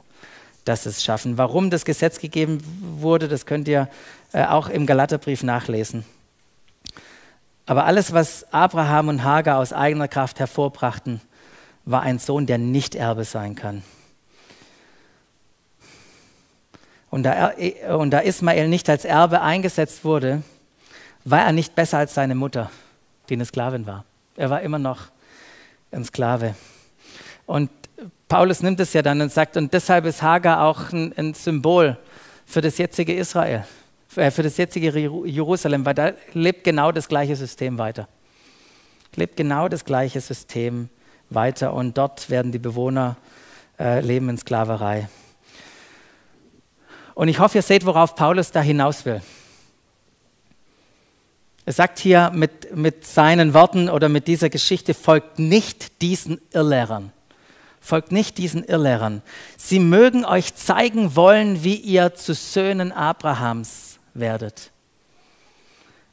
[0.64, 1.38] dass sie es schaffen.
[1.38, 2.60] Warum das Gesetz gegeben
[3.00, 3.88] wurde, das könnt ihr
[4.32, 6.04] äh, auch im Galaterbrief nachlesen.
[7.66, 11.20] Aber alles, was Abraham und Hagar aus eigener Kraft hervorbrachten,
[11.86, 13.82] war ein Sohn, der nicht Erbe sein kann.
[17.14, 17.52] Und da,
[17.96, 20.42] und da Ismael nicht als Erbe eingesetzt wurde,
[21.24, 22.72] war er nicht besser als seine Mutter,
[23.28, 24.04] die eine Sklavin war.
[24.36, 24.98] Er war immer noch
[25.92, 26.56] ein Sklave.
[27.46, 27.70] Und
[28.26, 31.96] Paulus nimmt es ja dann und sagt, und deshalb ist Hagar auch ein, ein Symbol
[32.46, 33.64] für das jetzige Israel,
[34.16, 34.90] äh, für das jetzige
[35.24, 38.08] Jerusalem, weil da lebt genau das gleiche System weiter.
[39.14, 40.88] Lebt genau das gleiche System
[41.30, 43.14] weiter und dort werden die Bewohner
[43.78, 45.06] äh, leben in Sklaverei.
[47.14, 49.22] Und ich hoffe, ihr seht, worauf Paulus da hinaus will.
[51.66, 57.12] Er sagt hier mit, mit seinen Worten oder mit dieser Geschichte, folgt nicht diesen Irrlehrern.
[57.80, 59.22] Folgt nicht diesen Irrlehrern.
[59.56, 64.70] Sie mögen euch zeigen wollen, wie ihr zu Söhnen Abrahams werdet.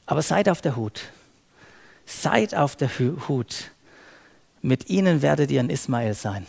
[0.06, 1.02] Aber seid auf der Hut.
[2.06, 3.72] Seid auf der Hut.
[4.62, 6.46] Mit ihnen werdet ihr ein Ismael sein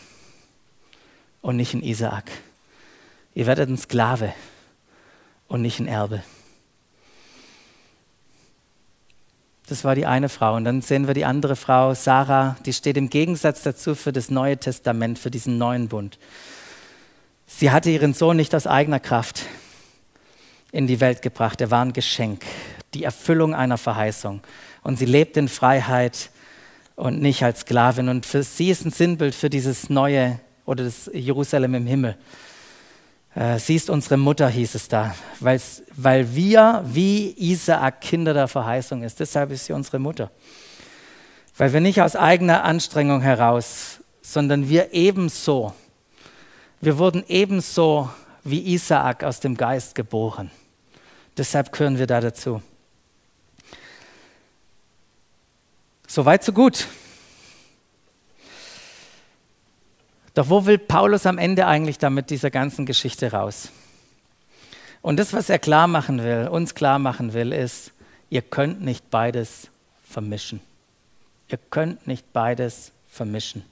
[1.40, 2.30] und nicht ein Isaak.
[3.34, 4.34] Ihr werdet ein Sklave
[5.48, 6.22] und nicht ein Erbe.
[9.68, 10.56] Das war die eine Frau.
[10.56, 14.30] Und dann sehen wir die andere Frau, Sarah, die steht im Gegensatz dazu für das
[14.30, 16.18] Neue Testament, für diesen neuen Bund.
[17.46, 19.46] Sie hatte ihren Sohn nicht aus eigener Kraft
[20.72, 21.60] in die Welt gebracht.
[21.60, 22.44] Er war ein Geschenk,
[22.92, 24.40] die Erfüllung einer Verheißung.
[24.82, 26.30] Und sie lebt in Freiheit
[26.96, 28.08] und nicht als Sklavin.
[28.08, 32.16] Und für sie ist ein Sinnbild für dieses neue oder das Jerusalem im Himmel.
[33.34, 39.02] Äh, sie ist unsere Mutter, hieß es da, weil wir wie Isaak Kinder der Verheißung
[39.02, 39.20] ist.
[39.20, 40.30] Deshalb ist sie unsere Mutter.
[41.56, 45.74] Weil wir nicht aus eigener Anstrengung heraus, sondern wir ebenso,
[46.80, 48.10] wir wurden ebenso
[48.44, 50.50] wie Isaak aus dem Geist geboren.
[51.36, 52.62] Deshalb gehören wir da dazu.
[56.06, 56.86] Soweit, so gut.
[60.34, 63.70] Doch wo will Paulus am Ende eigentlich da mit dieser ganzen Geschichte raus?
[65.02, 67.92] Und das, was er klar machen will, uns klar machen will, ist,
[68.30, 69.68] ihr könnt nicht beides
[70.04, 70.60] vermischen.
[71.48, 73.64] Ihr könnt nicht beides vermischen.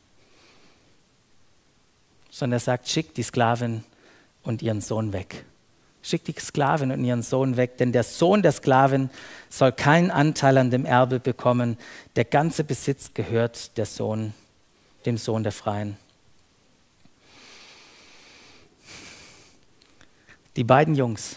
[2.31, 3.85] Sondern er sagt, schickt die Sklavin
[4.42, 5.44] und ihren Sohn weg.
[6.03, 9.11] Schickt die Sklavin und ihren Sohn weg, denn der Sohn der Sklavin
[9.49, 11.79] soll keinen Anteil an dem Erbe bekommen.
[12.16, 14.33] Der ganze Besitz gehört der Sohn,
[15.07, 15.96] dem Sohn der Freien.
[20.56, 21.36] Die beiden Jungs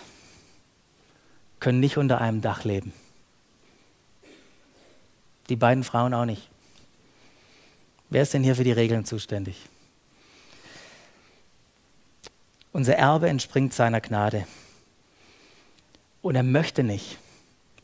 [1.60, 2.94] können nicht unter einem Dach leben.
[5.50, 6.50] Die beiden Frauen auch nicht.
[8.10, 9.58] Wer ist denn hier für die Regeln zuständig?
[12.72, 14.48] Unser Erbe entspringt seiner Gnade.
[16.22, 17.18] Und er möchte nicht,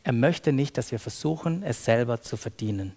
[0.04, 2.96] er möchte nicht, dass wir versuchen, es selber zu verdienen.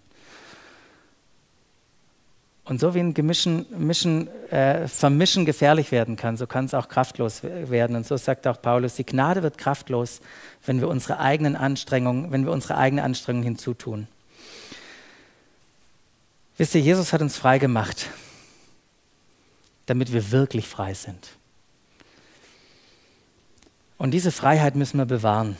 [2.72, 6.88] Und so wie ein Gemischen, Mischen, äh, Vermischen gefährlich werden kann, so kann es auch
[6.88, 7.96] kraftlos werden.
[7.96, 10.22] Und so sagt auch Paulus, die Gnade wird kraftlos,
[10.64, 14.08] wenn wir unsere eigenen Anstrengungen, wenn wir unsere eigene Anstrengung hinzutun.
[16.56, 18.08] Wisst ihr, Jesus hat uns frei gemacht,
[19.84, 21.28] damit wir wirklich frei sind.
[23.98, 25.58] Und diese Freiheit müssen wir bewahren.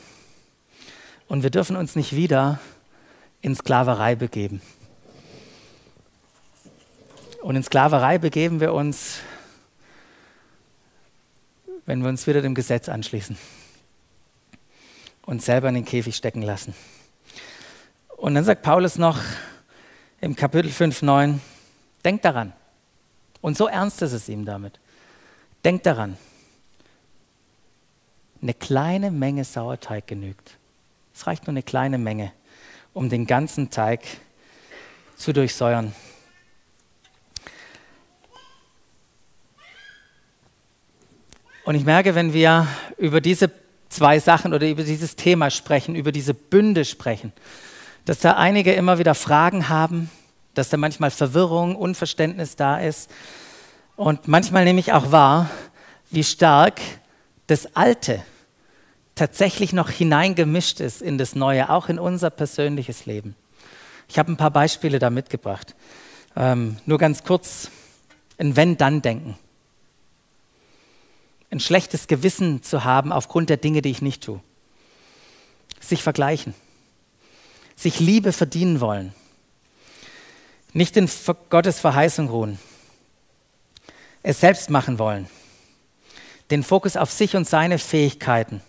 [1.27, 2.57] Und wir dürfen uns nicht wieder
[3.41, 4.63] in Sklaverei begeben.
[7.43, 9.19] Und in Sklaverei begeben wir uns,
[11.85, 13.37] wenn wir uns wieder dem Gesetz anschließen
[15.25, 16.73] und selber in den Käfig stecken lassen.
[18.15, 19.19] Und dann sagt Paulus noch
[20.21, 21.41] im Kapitel 5, 9,
[22.05, 22.53] denkt daran.
[23.41, 24.79] Und so ernst ist es ihm damit.
[25.65, 26.17] Denkt daran.
[28.41, 30.57] Eine kleine Menge Sauerteig genügt.
[31.13, 32.31] Es reicht nur eine kleine Menge,
[32.93, 33.99] um den ganzen Teig
[35.17, 35.93] zu durchsäuern.
[41.65, 43.49] Und ich merke, wenn wir über diese
[43.87, 47.31] zwei Sachen oder über dieses Thema sprechen, über diese Bünde sprechen,
[48.03, 50.09] dass da einige immer wieder Fragen haben,
[50.55, 53.09] dass da manchmal Verwirrung, Unverständnis da ist.
[53.95, 55.49] Und manchmal nehme ich auch wahr,
[56.11, 56.81] wie stark
[57.47, 58.21] das Alte
[59.15, 63.35] tatsächlich noch hineingemischt ist in das Neue, auch in unser persönliches Leben.
[64.09, 65.75] Ich habe ein paar Beispiele da mitgebracht.
[66.35, 67.69] Ähm, nur ganz kurz,
[68.37, 69.37] ein Wenn-Dann-Denken
[71.53, 74.41] ein schlechtes Gewissen zu haben aufgrund der Dinge, die ich nicht tue.
[75.79, 76.55] Sich vergleichen.
[77.75, 79.13] Sich Liebe verdienen wollen.
[80.73, 81.09] Nicht in
[81.49, 82.59] Gottes Verheißung ruhen.
[84.23, 85.29] Es selbst machen wollen.
[86.49, 88.61] Den Fokus auf sich und seine Fähigkeiten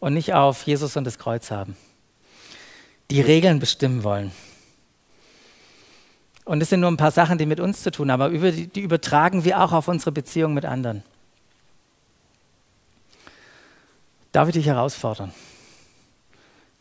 [0.00, 1.76] und nicht auf Jesus und das Kreuz haben.
[3.10, 4.32] Die Regeln bestimmen wollen.
[6.44, 8.80] Und das sind nur ein paar Sachen, die mit uns zu tun haben, aber die
[8.80, 11.02] übertragen wir auch auf unsere Beziehung mit anderen.
[14.38, 15.34] Darf ich dich herausfordern?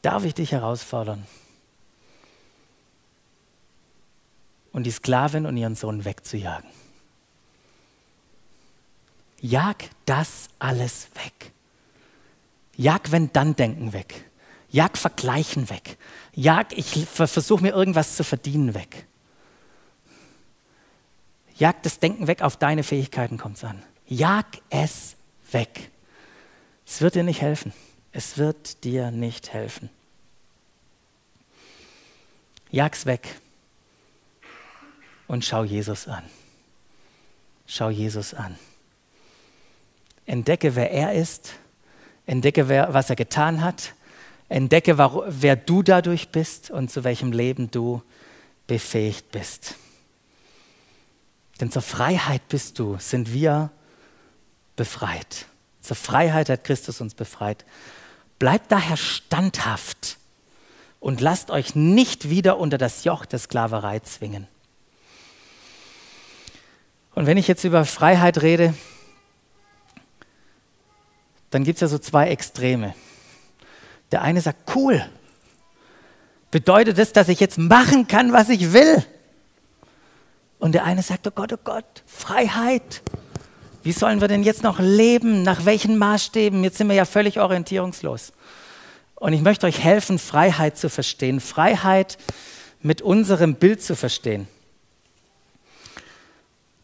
[0.03, 1.25] Darf ich dich herausfordern?
[4.71, 6.69] Und die Sklavin und ihren Sohn wegzujagen.
[9.41, 11.51] Jag das alles weg.
[12.75, 14.29] Jag wenn dann denken weg.
[14.69, 15.97] Jag vergleichen weg.
[16.33, 19.07] Jag ich versuche mir irgendwas zu verdienen weg.
[21.55, 23.81] Jag das Denken weg auf deine Fähigkeiten kommt es an.
[24.05, 25.15] Jag es
[25.51, 25.89] weg.
[26.87, 27.73] Es wird dir nicht helfen.
[28.13, 29.89] Es wird dir nicht helfen.
[32.71, 33.35] Jag's weg
[35.27, 36.23] und schau Jesus an.
[37.67, 38.57] Schau Jesus an.
[40.25, 41.53] Entdecke, wer er ist.
[42.25, 43.93] Entdecke, wer, was er getan hat.
[44.49, 48.01] Entdecke, wer du dadurch bist und zu welchem Leben du
[48.65, 49.75] befähigt bist.
[51.59, 53.71] Denn zur Freiheit bist du, sind wir
[54.75, 55.47] befreit.
[55.87, 57.63] Zur Freiheit hat Christus uns befreit.
[58.39, 60.17] Bleibt daher standhaft
[60.99, 64.49] und lasst euch nicht wieder unter das Joch der Sklaverei zwingen.
[67.15, 68.73] Und wenn ich jetzt über Freiheit rede,
[71.51, 72.93] dann gibt es ja so zwei Extreme.
[74.11, 75.09] Der eine sagt, cool,
[76.51, 79.05] bedeutet das, dass ich jetzt machen kann, was ich will?
[80.59, 83.01] Und der eine sagt, oh Gott, oh Gott, Freiheit,
[83.87, 85.43] wie sollen wir denn jetzt noch leben?
[85.43, 86.61] Nach welchen Maßstäben?
[86.61, 88.33] Jetzt sind wir ja völlig orientierungslos.
[89.15, 92.17] Und ich möchte euch helfen, Freiheit zu verstehen, Freiheit
[92.81, 94.49] mit unserem Bild zu verstehen.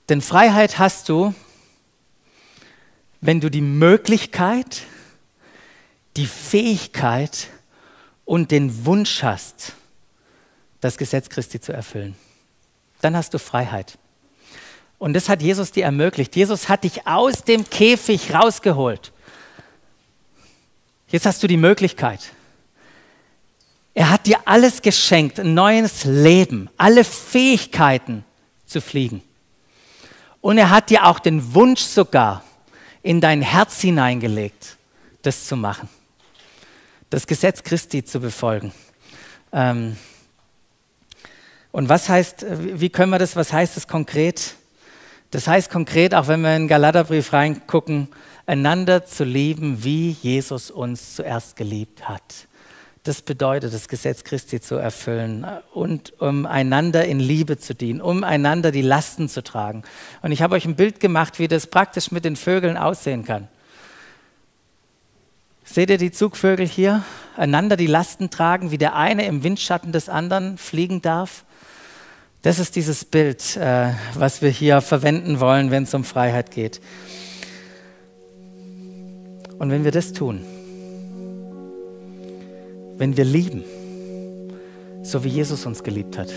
[0.07, 1.35] Denn Freiheit hast du,
[3.19, 4.83] wenn du die Möglichkeit,
[6.15, 7.49] die Fähigkeit
[8.23, 9.73] und den Wunsch hast,
[10.79, 12.15] das Gesetz Christi zu erfüllen.
[13.01, 13.97] Dann hast du Freiheit.
[15.04, 16.34] Und das hat Jesus dir ermöglicht.
[16.34, 19.12] Jesus hat dich aus dem Käfig rausgeholt.
[21.10, 22.32] Jetzt hast du die Möglichkeit.
[23.93, 28.24] Er hat dir alles geschenkt, ein neues Leben, alle Fähigkeiten
[28.66, 29.22] zu fliegen.
[30.39, 32.41] Und er hat dir auch den Wunsch sogar
[33.01, 34.78] in dein Herz hineingelegt,
[35.22, 35.89] das zu machen.
[37.10, 38.72] Das Gesetz Christi zu befolgen.
[39.51, 39.97] Ähm
[41.74, 44.56] und was heißt, wie können wir das, was heißt das konkret?
[45.34, 48.07] Das heißt konkret, auch wenn wir in den Galaterbrief reingucken,
[48.45, 52.47] einander zu lieben, wie Jesus uns zuerst geliebt hat.
[53.01, 58.23] das bedeutet, das Gesetz Christi zu erfüllen und um einander in Liebe zu dienen, um
[58.23, 59.81] einander die Lasten zu tragen.
[60.21, 63.47] Und ich habe euch ein Bild gemacht, wie das praktisch mit den Vögeln aussehen kann.
[65.65, 67.03] Seht ihr die Zugvögel hier?
[67.36, 71.43] Einander die Lasten tragen, wie der eine im Windschatten des anderen fliegen darf.
[72.43, 76.81] Das ist dieses Bild, äh, was wir hier verwenden wollen, wenn es um Freiheit geht.
[79.59, 80.41] Und wenn wir das tun,
[82.97, 83.63] wenn wir lieben,
[85.03, 86.27] so wie Jesus uns geliebt hat,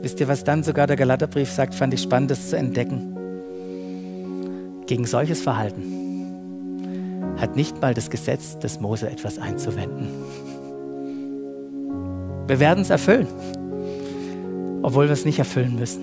[0.00, 3.14] wisst ihr, was dann sogar der Galaterbrief sagt, fand ich spannend, das zu entdecken.
[4.86, 10.08] Gegen solches Verhalten hat nicht mal das Gesetz des Mose etwas einzuwenden.
[12.46, 13.28] Wir werden es erfüllen
[14.84, 16.02] obwohl wir es nicht erfüllen müssen.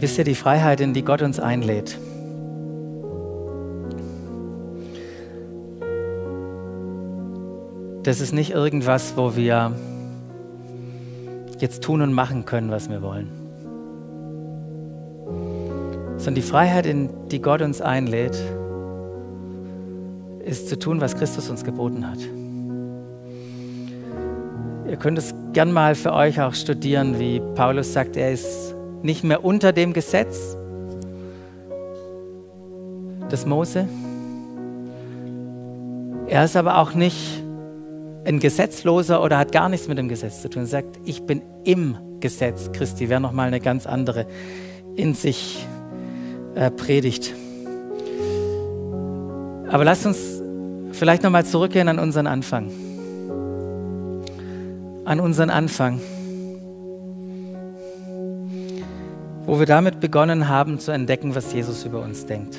[0.00, 1.96] Wisst ihr, die Freiheit, in die Gott uns einlädt,
[8.02, 9.76] das ist nicht irgendwas, wo wir
[11.58, 13.28] jetzt tun und machen können, was wir wollen.
[16.16, 18.36] Sondern die Freiheit, in die Gott uns einlädt,
[20.44, 22.18] ist zu tun, was Christus uns geboten hat.
[24.88, 29.24] Ihr könnt es gern mal für euch auch studieren, wie Paulus sagt, er ist nicht
[29.24, 30.56] mehr unter dem Gesetz
[33.30, 33.88] des Mose.
[36.28, 37.42] Er ist aber auch nicht
[38.26, 40.66] ein Gesetzloser oder hat gar nichts mit dem Gesetz zu tun.
[40.66, 43.08] Sagt, ich bin im Gesetz Christi.
[43.08, 44.26] Wäre nochmal eine ganz andere
[44.96, 45.64] in sich
[46.54, 47.32] äh, predigt.
[49.68, 50.42] Aber lasst uns
[50.92, 52.70] vielleicht nochmal zurückgehen an unseren Anfang.
[55.04, 56.00] An unseren Anfang.
[59.44, 62.58] Wo wir damit begonnen haben zu entdecken, was Jesus über uns denkt.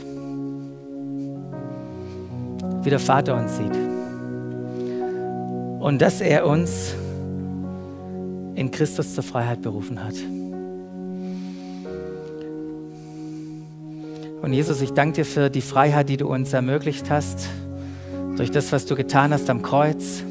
[2.84, 3.87] Wie der Vater uns sieht
[5.80, 6.94] und dass er uns
[8.56, 10.16] in Christus zur Freiheit berufen hat.
[14.42, 17.50] Und Jesus, ich danke dir für die Freiheit, die du uns ermöglicht hast,
[18.38, 20.24] durch das, was du getan hast am Kreuz.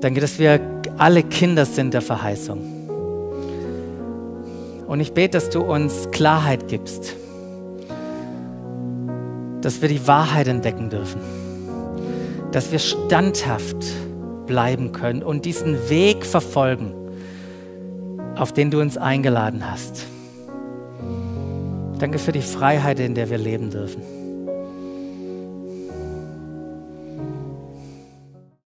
[0.00, 0.60] Danke, dass wir
[0.98, 2.60] alle Kinder sind der Verheißung.
[4.86, 7.16] Und ich bete, dass du uns Klarheit gibst,
[9.62, 11.20] dass wir die Wahrheit entdecken dürfen,
[12.54, 13.76] dass wir standhaft
[14.46, 16.94] bleiben können und diesen Weg verfolgen,
[18.36, 20.06] auf den du uns eingeladen hast.
[21.98, 24.13] Danke für die Freiheit, in der wir leben dürfen.